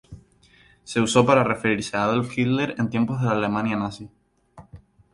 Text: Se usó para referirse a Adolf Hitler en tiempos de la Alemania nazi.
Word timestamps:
Se 0.83 0.99
usó 0.99 1.27
para 1.27 1.43
referirse 1.43 1.95
a 1.95 2.05
Adolf 2.05 2.35
Hitler 2.35 2.73
en 2.79 2.89
tiempos 2.89 3.19
de 3.21 3.27
la 3.27 3.33
Alemania 3.33 3.75
nazi. 3.75 4.09